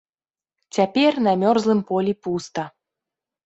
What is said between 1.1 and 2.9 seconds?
на мёрзлым полі пуста.